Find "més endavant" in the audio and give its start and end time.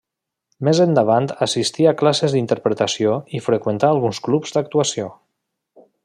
0.67-1.27